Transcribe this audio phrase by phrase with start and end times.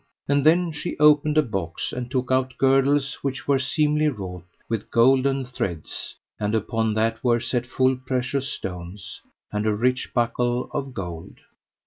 [0.27, 4.89] And then she opened a box, and took out girdles which were seemly wrought with
[4.89, 10.95] golden threads, and upon that were set full precious stones, and a rich buckle of
[10.95, 11.35] gold.